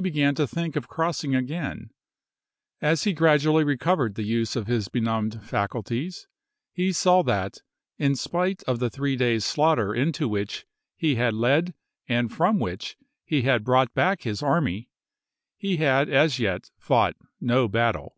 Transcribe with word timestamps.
began 0.00 0.36
to 0.36 0.46
think 0.46 0.76
of 0.76 0.86
crossing 0.86 1.34
again; 1.34 1.90
as 2.80 3.02
he 3.02 3.12
gradually 3.12 3.64
recovered 3.64 4.14
the 4.14 4.22
use 4.22 4.54
of 4.54 4.68
his 4.68 4.86
benumbed 4.86 5.42
faculties 5.42 6.28
he 6.70 6.92
saw 6.92 7.22
that 7.24 7.58
in 7.98 8.14
spite 8.14 8.62
of 8.68 8.78
the 8.78 8.88
three 8.88 9.16
days' 9.16 9.44
slaughter 9.44 9.92
into 9.92 10.28
which 10.28 10.64
he 10.94 11.16
had 11.16 11.34
led 11.34 11.74
and 12.06 12.32
from 12.32 12.60
which 12.60 12.96
he 13.24 13.42
had 13.42 13.64
brought 13.64 13.92
back 13.92 14.22
his 14.22 14.44
army, 14.44 14.88
he 15.56 15.78
had 15.78 16.08
as 16.08 16.38
yet 16.38 16.70
fought 16.78 17.16
no 17.40 17.66
battle. 17.66 18.16